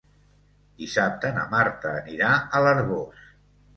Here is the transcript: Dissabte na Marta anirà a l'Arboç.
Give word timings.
Dissabte 0.83 1.31
na 1.37 1.45
Marta 1.53 1.93
anirà 1.99 2.31
a 2.41 2.63
l'Arboç. 2.69 3.25